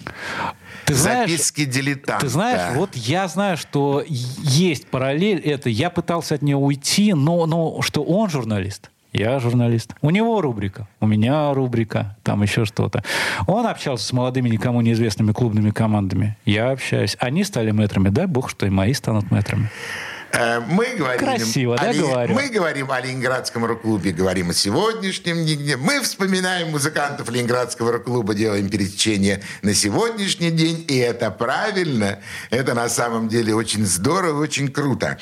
[0.86, 2.26] Ты знаешь, Записки дилетанта.
[2.26, 5.70] Ты знаешь, вот я знаю, что есть параллель это.
[5.70, 8.92] Я пытался от нее уйти, но, но что он журналист.
[9.12, 9.96] Я журналист.
[10.02, 13.04] У него рубрика, у меня рубрика, там еще что-то.
[13.48, 16.38] Он общался с молодыми, никому неизвестными клубными командами.
[16.46, 17.18] Я общаюсь.
[17.20, 18.10] Они стали мэтрами.
[18.10, 19.70] Дай бог, что и мои станут мэтрами.
[20.32, 22.36] Э, мы говорим, Красиво, да, о, говорю?
[22.36, 25.76] Мы говорим о Ленинградском рок-клубе, говорим о сегодняшнем дне.
[25.76, 30.86] Мы вспоминаем музыкантов Ленинградского рок-клуба, делаем пересечение на сегодняшний день.
[30.88, 32.20] И это правильно.
[32.52, 35.18] Это на самом деле очень здорово, очень круто.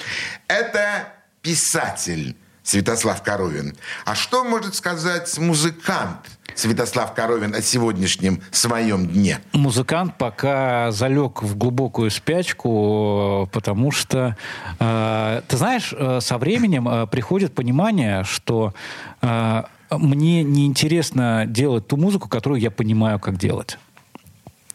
[0.49, 2.35] Это писатель
[2.67, 3.77] Святослав Коровин.
[4.03, 6.17] А что может сказать музыкант
[6.53, 9.39] Святослав Коровин о сегодняшнем своем дне?
[9.53, 14.35] Музыкант пока залег в глубокую спячку, потому что,
[14.79, 18.73] э, ты знаешь, э, со временем э, приходит понимание, что
[19.21, 23.79] э, мне неинтересно делать ту музыку, которую я понимаю, как делать.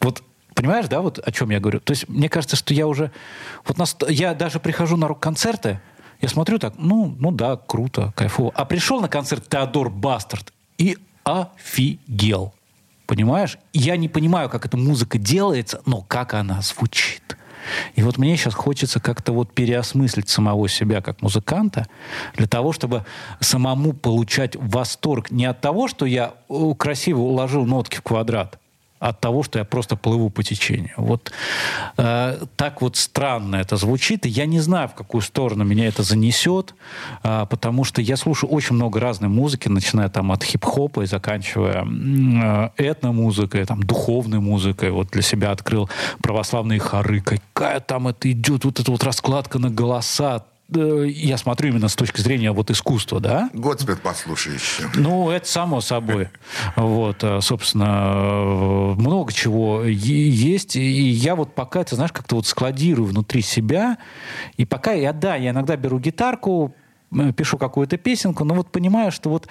[0.00, 0.22] Вот
[0.55, 1.81] Понимаешь, да, вот о чем я говорю?
[1.81, 3.11] То есть мне кажется, что я уже...
[3.64, 5.81] Вот нас, я даже прихожу на рок-концерты,
[6.22, 8.52] я смотрю так, ну, ну да, круто, кайфово.
[8.54, 12.54] А пришел на концерт Теодор Бастард и офигел.
[13.06, 13.58] Понимаешь?
[13.72, 17.37] Я не понимаю, как эта музыка делается, но как она звучит.
[17.94, 21.88] И вот мне сейчас хочется как-то вот переосмыслить самого себя как музыканта
[22.37, 23.04] для того, чтобы
[23.40, 26.35] самому получать восторг не от того, что я
[26.78, 28.58] красиво уложил нотки в квадрат,
[29.02, 30.94] от того, что я просто плыву по течению.
[30.96, 31.32] Вот
[31.96, 36.04] э, так вот странно это звучит, и я не знаю, в какую сторону меня это
[36.04, 36.74] занесет,
[37.24, 41.84] э, потому что я слушаю очень много разной музыки, начиная там от хип-хопа и заканчивая
[41.84, 44.92] э, этномузыкой, там, духовной музыкой.
[44.92, 45.90] Вот для себя открыл
[46.22, 47.20] православные хоры.
[47.20, 50.44] Какая там это идет, вот эта вот раскладка на голоса,
[50.76, 53.50] я смотрю именно с точки зрения вот искусства, да?
[53.52, 54.85] Готспед послушай еще.
[54.94, 56.28] Ну, это само собой.
[56.76, 60.76] Вот, э, собственно, э, много чего есть.
[60.76, 63.98] И я вот пока, ты знаешь, как-то вот складирую внутри себя.
[64.56, 66.74] И пока я, да, я иногда беру гитарку,
[67.12, 69.48] э, пишу какую-то песенку, но вот понимаю, что вот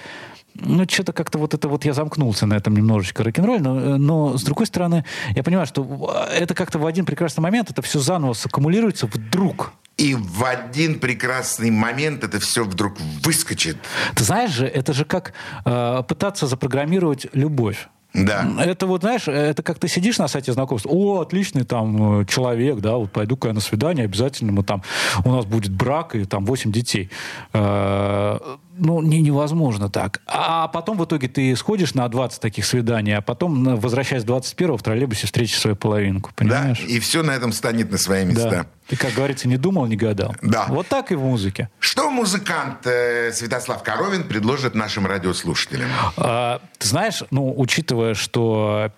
[0.55, 4.37] ну, что-то как-то вот это вот я замкнулся на этом немножечко рок-н-ролль, но, э, но
[4.37, 5.05] с другой стороны,
[5.35, 9.73] я понимаю, что э, это как-то в один прекрасный момент, это все заново саккумулируется вдруг.
[10.01, 13.77] И в один прекрасный момент это все вдруг выскочит.
[14.15, 15.33] Ты знаешь же, это же как
[15.63, 17.87] э, пытаться запрограммировать любовь.
[18.13, 18.45] Да.
[18.59, 22.79] Это вот, знаешь, это как ты сидишь на сайте знакомств, о, отличный там э, человек,
[22.79, 24.81] да, вот пойду-ка я на свидание, обязательно мы там,
[25.23, 27.11] у нас будет брак и там 8 детей.
[27.53, 28.39] Э,
[28.81, 30.21] ну, не, невозможно так.
[30.27, 34.77] А потом в итоге ты сходишь на 20 таких свиданий, а потом, на- возвращаясь 21
[34.77, 36.79] в троллейбусе, встретишь свою половинку, Да, понимаешь?
[36.87, 38.49] и все на этом станет на свои места.
[38.49, 38.65] Да.
[38.87, 40.35] Ты, как говорится, не думал, не гадал.
[40.41, 40.65] Да.
[40.67, 41.69] Вот так и в музыке.
[41.79, 45.87] Что музыкант э, Святослав Коровин предложит нашим радиослушателям?
[46.17, 48.91] А, Ты знаешь, ну, учитывая, что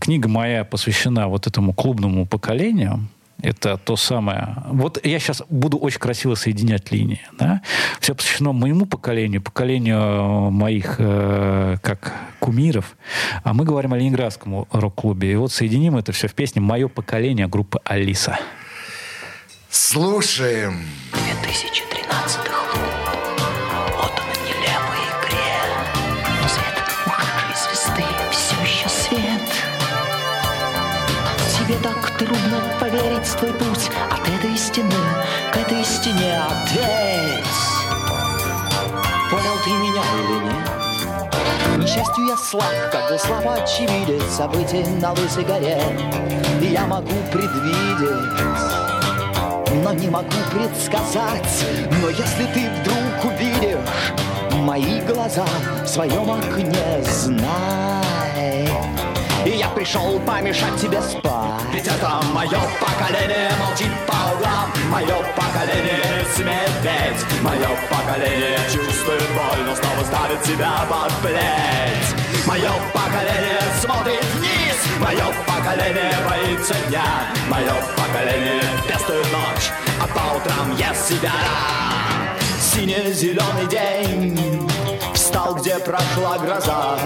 [0.00, 3.06] книга моя посвящена вот этому клубному поколению,
[3.42, 4.56] это то самое.
[4.68, 7.20] Вот я сейчас буду очень красиво соединять линии.
[7.38, 7.60] Да?
[8.00, 12.96] Все посвящено моему поколению, поколению моих э, как кумиров.
[13.42, 15.32] А мы говорим о ленинградском рок-клубе.
[15.32, 18.38] И вот соединим это все в песне «Мое поколение» группы «Алиса».
[19.68, 20.84] Слушаем.
[21.42, 22.41] 2013
[32.98, 34.90] в твой путь от этой стены
[35.52, 36.40] к этой стене.
[36.46, 37.44] Ответь,
[39.30, 41.32] понял ты меня или нет?
[41.32, 45.80] К несчастью, я слаб, когда слова очевиден событий на лысой горе.
[46.60, 48.52] И я могу предвидеть
[49.82, 51.64] но не могу предсказать.
[52.02, 54.12] Но если ты вдруг увидишь
[54.56, 55.46] мои глаза
[55.82, 58.21] в своем окне, знай.
[59.44, 61.62] И я пришел помешать тебе спать.
[61.72, 64.70] Ведь это мое поколение молчит по углам.
[64.88, 67.42] Мое поколение смеет петь.
[67.42, 72.46] Мое поколение чувствует боль, но снова ставит себя под плеть.
[72.46, 74.78] Мое поколение смотрит вниз.
[75.00, 77.04] Мое поколение боится дня.
[77.48, 81.32] Мое поколение пестует ночь, а по утрам ест себя.
[82.60, 84.71] Сине-зеленый день
[85.22, 86.98] Встал, где прошла гроза.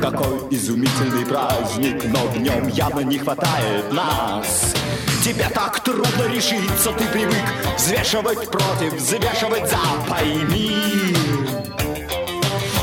[0.00, 4.72] Какой изумительный праздник Но в нем явно не хватает нас.
[5.24, 7.42] Тебе так трудно решиться Ты привык
[7.76, 9.78] взвешивать против Взвешивать за.
[10.08, 11.16] Пойми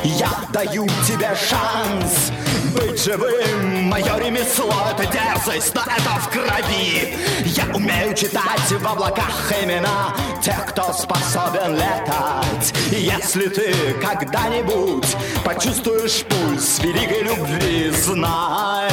[0.03, 2.31] я даю тебе шанс
[2.73, 3.83] быть живым.
[3.89, 7.15] Мое ремесло— это дерзость, но это в крови.
[7.45, 12.73] Я умею читать в облаках имена Тех, кто способен летать.
[12.91, 18.91] Если ты когда-нибудь почувствуешь пульс великой любви Знай,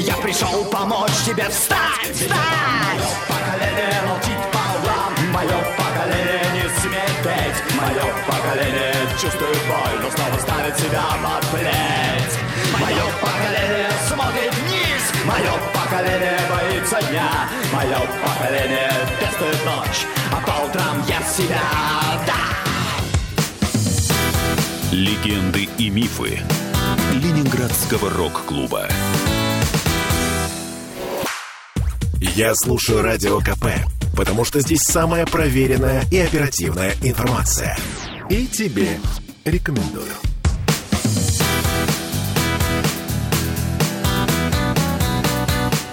[0.00, 3.16] я пришел помочь тебе встать, встать.
[3.28, 7.74] Поколение молчит по углам Мое поколение не смеет петь.
[7.80, 12.45] Мое поколение чувствует боль Но снова ставит себя под плеть
[12.80, 17.30] Мое поколение смотрит вниз Мое поколение боится дня
[17.72, 21.62] Мое поколение пестует ночь А по утрам я себя,
[22.26, 22.34] да
[24.92, 26.40] Легенды и мифы
[27.12, 28.88] Ленинградского рок-клуба.
[32.20, 33.66] Я слушаю Радио КП,
[34.16, 37.76] потому что здесь самая проверенная и оперативная информация.
[38.28, 38.98] И тебе
[39.44, 40.12] рекомендую.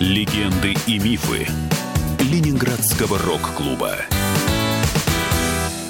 [0.03, 1.47] Легенды и мифы
[2.19, 3.95] Ленинградского рок-клуба.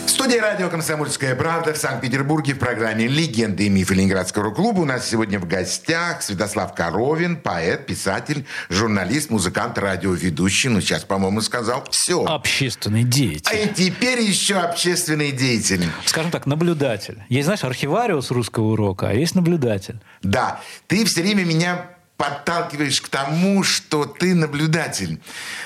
[0.05, 4.85] В студии радио «Комсомольская правда» в Санкт-Петербурге в программе «Легенды и мифы Ленинградского рок-клуба» у
[4.85, 10.69] нас сегодня в гостях Святослав Коровин, поэт, писатель, журналист, музыкант, радиоведущий.
[10.69, 12.23] Ну, сейчас, по-моему, сказал все.
[12.23, 13.71] Общественный А деятель.
[13.71, 15.83] и теперь еще общественный деятель.
[16.05, 17.17] Скажем так, наблюдатель.
[17.29, 19.99] Есть, знаешь, архивариус русского урока, а есть наблюдатель.
[20.21, 21.87] Да, ты все время меня
[22.23, 25.19] подталкиваешь к тому, что ты наблюдатель.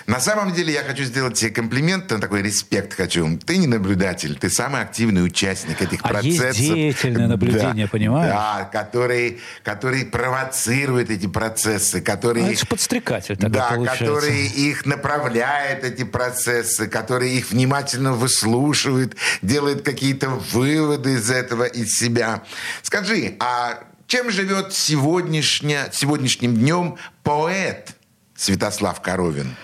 [0.08, 3.38] На самом деле я хочу сделать тебе комплимент, такой респект хочу.
[3.38, 6.76] Ты не наблюдатель, ты самый активный участник этих А есть процессов.
[6.76, 8.34] деятельное наблюдение, Да, понимаешь?
[8.34, 12.44] Да, который, который провоцирует эти процессы, который...
[12.44, 14.06] А это же подстрекатель тогда да, получается.
[14.06, 21.98] который их направляет, эти процессы, который их внимательно выслушивает, делает какие-то выводы из этого, из
[21.98, 22.42] себя.
[22.82, 27.96] Скажи, а чем живет сегодняшня, сегодняшним днем поэт
[28.36, 29.56] Святослав Коровин?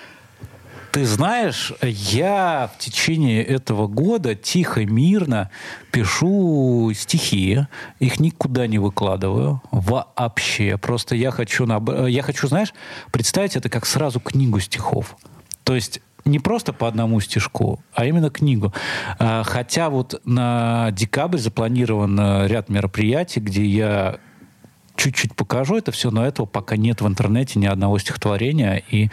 [0.92, 5.50] Ты знаешь, я в течение этого года тихо, мирно
[5.92, 7.66] пишу стихи,
[8.00, 10.78] их никуда не выкладываю вообще.
[10.78, 12.74] Просто я хочу, наб- я хочу, знаешь,
[13.12, 15.16] представить это как сразу книгу стихов.
[15.64, 18.72] То есть не просто по одному стишку, а именно книгу.
[19.18, 24.20] А, Хотя вот на декабрь запланирован э, ряд мероприятий, где я
[24.96, 28.84] чуть-чуть покажу это все, но этого пока нет в интернете ни одного стихотворения.
[28.90, 29.10] И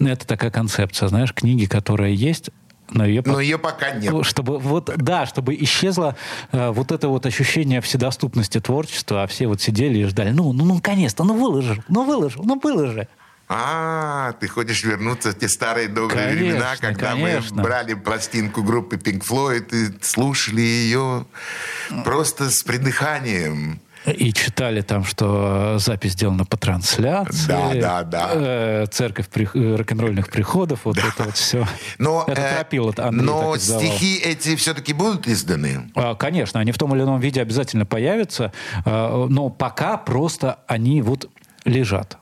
[0.00, 2.50] это такая концепция, знаешь, книги, которая есть,
[2.90, 4.12] но ее Но ее пока нет.
[4.12, 6.16] ну, чтобы вот да, чтобы исчезло
[6.52, 10.64] э, вот это вот ощущение вседоступности творчества, а все вот сидели и ждали, ну, ну,
[10.64, 13.08] ну, наконец-то, ну выложи, ну выложи, ну выложи.
[13.50, 17.56] А, ты хочешь вернуться в те старые добрые Конечно, времена, когда конечно.
[17.56, 21.26] мы брали пластинку группы Pink Floyd и слушали ее
[22.04, 23.80] просто с придыханием.
[24.16, 27.48] И читали там, что запись сделана по трансляции.
[27.48, 28.30] Да, да, да.
[28.32, 31.66] э, церковь при- э, рок-н-ролльных приходов, вот это вот все.
[31.98, 35.90] Но, это э, Андрей но стихи эти все-таки будут изданы?
[35.94, 38.52] А, Конечно, они в том или ином виде обязательно появятся,
[38.84, 41.28] а, но пока просто они вот
[41.64, 42.18] лежат.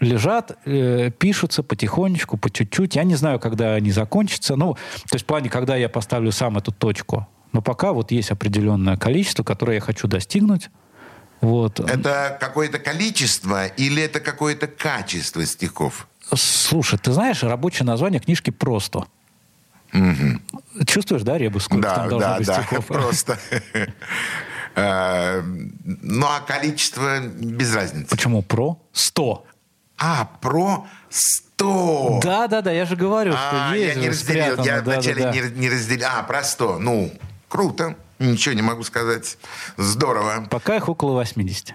[0.00, 2.96] Лежат, э, пишутся потихонечку, по чуть-чуть.
[2.96, 4.56] Я не знаю, когда они закончатся.
[4.56, 7.26] Ну, то есть в плане, когда я поставлю сам эту точку.
[7.52, 10.70] Но пока вот есть определенное количество, которое я хочу достигнуть.
[11.40, 11.80] Вот.
[11.80, 16.06] Это какое-то количество или это какое-то качество стихов?
[16.34, 19.06] Слушай, ты знаешь, рабочее название книжки «Просто».
[20.86, 22.86] Чувствуешь, да, ребус, сколько Да, там должно да, быть да, стихов?
[22.86, 23.38] просто.
[24.78, 25.40] Э,
[26.02, 28.08] Ну, а количество без разницы.
[28.10, 28.78] Почему «про»?
[28.92, 29.46] «Сто».
[29.96, 32.20] А, про 100.
[32.22, 34.42] Да, да, да, я же говорю, А, что я есть не же разделил.
[34.56, 35.32] спрятано, Я да, вначале да.
[35.32, 36.06] не, не разделил.
[36.14, 36.78] А, про 100.
[36.78, 37.10] Ну,
[37.48, 37.96] круто.
[38.18, 39.38] Ничего не могу сказать.
[39.76, 40.46] Здорово.
[40.50, 41.74] Пока их около 80.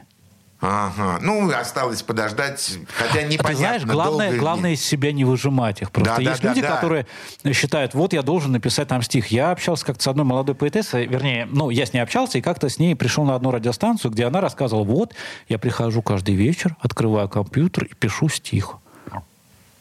[0.61, 1.17] Ага.
[1.21, 2.77] Ну, осталось подождать.
[2.95, 3.49] Хотя А непонятно.
[3.49, 5.91] ты знаешь, главное, главное из себя не выжимать их.
[5.91, 6.75] Просто да, есть да, люди, да.
[6.75, 7.07] которые
[7.51, 9.27] считают, вот я должен написать там стих.
[9.27, 12.69] Я общался как-то с одной молодой поэтессой, вернее, ну, я с ней общался, и как-то
[12.69, 15.15] с ней пришел на одну радиостанцию, где она рассказывала, вот,
[15.49, 18.77] я прихожу каждый вечер, открываю компьютер и пишу стих.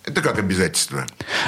[0.05, 1.05] Это как обязательство.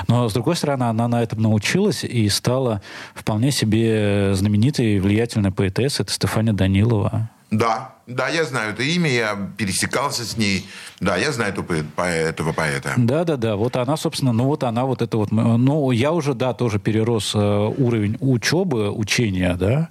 [0.08, 2.82] Но, с другой стороны, она на этом научилась и стала
[3.14, 6.04] вполне себе знаменитой и влиятельной поэтессой.
[6.04, 7.30] Это Стефания Данилова.
[7.50, 10.66] Да, да, я знаю это имя, я пересекался с ней.
[11.00, 12.94] Да, я знаю эту по- этого поэта.
[12.96, 13.56] Да, да, да.
[13.56, 15.30] Вот она, собственно, ну вот она вот это вот.
[15.32, 19.90] Ну, я уже, да, тоже перерос э, уровень учебы, учения, да.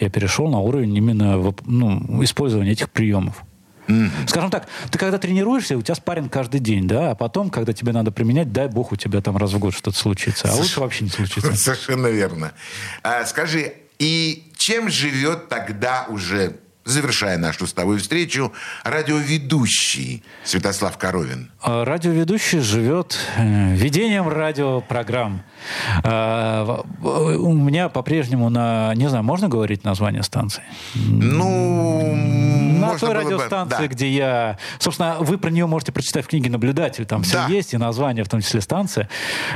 [0.00, 3.44] Я перешел на уровень именно ну, использования этих приемов.
[4.26, 7.92] Скажем так, ты когда тренируешься, у тебя спарринг каждый день, да, а потом, когда тебе
[7.92, 10.48] надо применять, дай бог, у тебя там раз в год что-то случится.
[10.50, 11.54] А лучше вообще не случится.
[11.56, 12.52] Совершенно верно.
[13.02, 18.52] А, скажи, и чем живет тогда уже, завершая нашу с тобой встречу,
[18.84, 21.50] радиоведущий Святослав Коровин?
[21.62, 25.42] А Радиоведущий живет э, ведением радиопрограмм.
[26.02, 28.92] А, в- У меня по-прежнему на...
[28.96, 30.62] Не знаю, можно говорить название станции?
[30.94, 32.14] Ну,
[32.92, 33.86] На той было бы- радиостанции, да.
[33.88, 34.58] где я...
[34.78, 37.04] Собственно, вы про нее можете прочитать в книге «Наблюдатель».
[37.06, 37.46] Там все Да.
[37.48, 39.08] есть, и название, в том числе станция.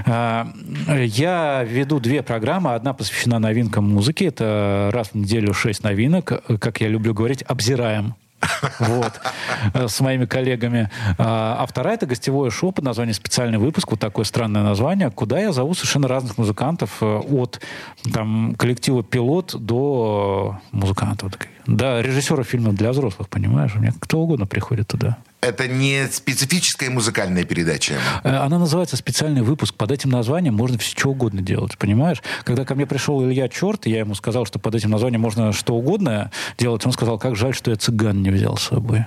[0.06, 0.48] А,
[0.88, 2.74] Я веду две программы.
[2.74, 4.24] Одна посвящена новинкам музыки.
[4.24, 6.32] Это раз в неделю шесть новинок.
[6.60, 8.14] Как я люблю говорить, обзираем.
[8.78, 9.20] Вот,
[9.74, 10.90] э, с моими коллегами.
[11.18, 15.40] А а вторая это гостевое шоу под названием «Специальный выпуск», вот такое странное название, куда
[15.40, 17.60] я зову совершенно разных музыкантов, э, от
[18.12, 21.32] там, коллектива «Пилот» до музыкантов,
[21.66, 23.74] до режиссера фильмов для взрослых, понимаешь?
[23.74, 25.18] У меня кто угодно приходит туда.
[25.40, 27.94] Это не специфическая музыкальная передача.
[28.24, 29.72] Э, Она называется «Специальный выпуск».
[29.74, 32.22] Под этим названием можно все что угодно делать, понимаешь?
[32.44, 35.74] Когда ко мне пришел Илья Черт, я ему сказал, что под этим названием можно что
[35.76, 39.04] угодно делать, он сказал, как жаль, что я цыган не взял с собой.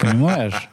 [0.00, 0.68] Понимаешь?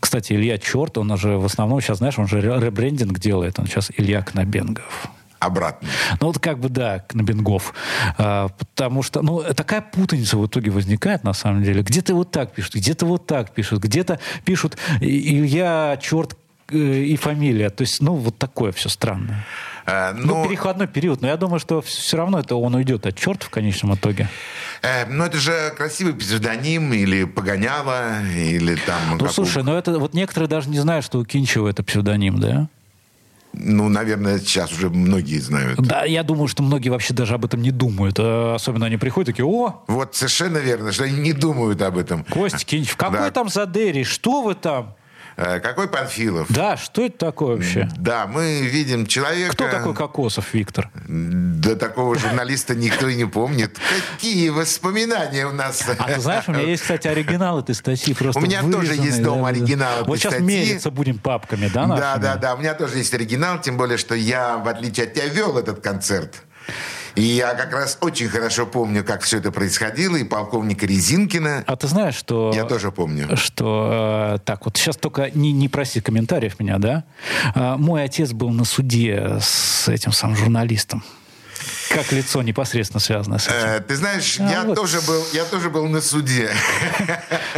[0.00, 3.66] Кстати, Илья Черт, он же в основном сейчас, знаешь, он же ре- ребрендинг делает, он
[3.66, 5.08] сейчас Илья Кнобенгов.
[5.40, 5.88] Обратно.
[6.20, 7.72] Ну, вот как бы, да, Кнобенгов.
[8.18, 11.82] А, потому что, ну, такая путаница в итоге возникает, на самом деле.
[11.82, 16.36] Где-то вот так пишут, где-то вот так пишут, где-то пишут Илья, черт
[16.70, 17.70] э, и фамилия.
[17.70, 19.46] То есть, ну, вот такое все странное.
[19.86, 21.20] Э, Ну, ну, переходной период.
[21.22, 24.28] Но я думаю, что все равно это он уйдет от черта в конечном итоге.
[24.82, 29.00] Э, ну, это же красивый псевдоним, или погоняло, или там...
[29.12, 31.82] Ну, как у- слушай, ну это вот некоторые даже не знают, что у Кинчева это
[31.82, 32.68] псевдоним, да?
[33.52, 35.80] Ну, наверное, сейчас уже многие знают.
[35.80, 38.16] Да, я думаю, что многие вообще даже об этом не думают.
[38.18, 42.24] А Особенно они приходят такие, о, Вот совершенно верно, что они не думают об этом.
[42.24, 43.30] Костя Кинчев, какой Да.
[43.30, 44.94] там Задери, что вы там?
[45.40, 46.48] Э, Какой Панфилов?
[46.50, 47.88] Да, что это такое вообще?
[47.96, 49.52] Да, мы видим человека...
[49.54, 50.90] Кто такой Кокосов, Виктор?
[51.08, 53.78] Да такого журналиста никто и не помнит.
[54.16, 55.82] Какие воспоминания у нас.
[55.98, 58.12] А ты знаешь, у меня есть, кстати, оригинал этой статьи.
[58.12, 59.46] Просто У меня тоже есть да.
[59.46, 60.46] оригинал Вот сейчас статьи.
[60.46, 62.54] мериться будем папками, да, Да, да, да.
[62.54, 65.80] У меня тоже есть оригинал, тем более, что я, в отличие от тебя, вел этот
[65.80, 66.42] концерт.
[67.20, 71.64] И я как раз очень хорошо помню, как все это происходило, и полковника Резинкина.
[71.66, 72.50] А ты знаешь, что...
[72.54, 73.36] Я тоже помню.
[73.36, 77.04] Что, э, так, вот сейчас только не, не проси комментариев меня, да?
[77.54, 81.04] Э, мой отец был на суде с этим самым журналистом.
[81.90, 83.56] Как лицо непосредственно связано с этим.
[83.56, 84.76] Э, Ты знаешь, А, я, вот.
[84.76, 86.50] тоже был, я тоже был на суде.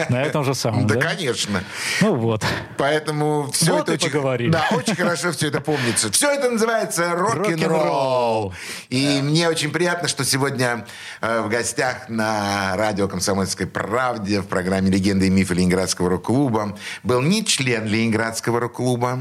[0.09, 1.01] На этом же самом, Да, да?
[1.11, 1.62] конечно.
[2.01, 2.43] Ну вот.
[2.78, 4.51] Поэтому все Вот это очень, поговорили.
[4.51, 6.11] да, очень хорошо все это помнится.
[6.11, 7.78] Все это называется рок-н-ролл.
[7.78, 8.55] Рок-н-ролл.
[8.89, 10.87] И мне очень приятно, что сегодня
[11.20, 17.20] э, в гостях на радио «Комсомольской правде» в программе «Легенды и мифы Ленинградского рок-клуба» был
[17.20, 19.18] не член Ленинградского рок-клуба,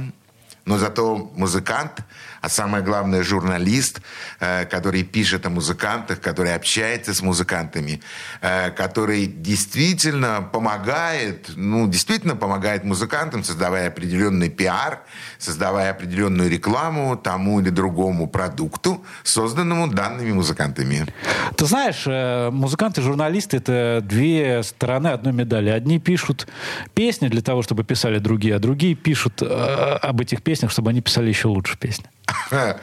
[0.65, 2.03] но зато музыкант,
[2.41, 4.01] а самое главное журналист,
[4.39, 8.01] э, который пишет о музыкантах, который общается с музыкантами,
[8.41, 14.99] э, который действительно помогает, ну, действительно помогает музыкантам, создавая определенный пиар,
[15.37, 21.07] создавая определенную рекламу тому или другому продукту, созданному данными музыкантами.
[21.55, 25.69] Ты знаешь, э, музыканты журналисты— это две стороны одной медали.
[25.69, 26.47] Одни пишут
[26.93, 31.29] песни для того, чтобы писали другие, а другие пишут об этих песнях, чтобы они писали
[31.29, 32.05] еще лучше песни.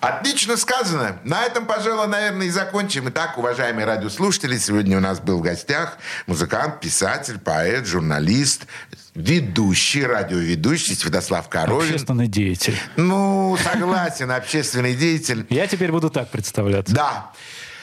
[0.00, 1.18] Отлично сказано.
[1.24, 3.08] На этом, пожалуй, наверное, и закончим.
[3.08, 8.66] Итак, уважаемые радиослушатели, сегодня у нас был в гостях музыкант, писатель, поэт, журналист,
[9.14, 11.88] ведущий, радиоведущий Святослав Коровин.
[11.88, 12.78] Общественный деятель.
[12.96, 15.46] Ну, согласен, общественный деятель.
[15.50, 16.94] Я теперь буду так представляться.
[16.94, 17.32] Да.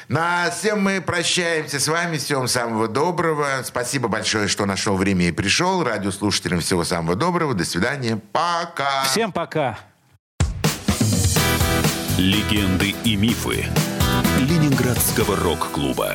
[0.08, 2.18] На всем мы прощаемся с вами.
[2.18, 3.48] Всего вам самого доброго.
[3.64, 5.84] Спасибо большое, что нашел время и пришел.
[5.84, 7.54] Радиослушателям всего самого доброго.
[7.54, 8.20] До свидания.
[8.32, 9.04] Пока.
[9.04, 9.80] Всем пока.
[12.18, 13.66] Легенды и мифы
[14.40, 16.14] Ленинградского рок-клуба.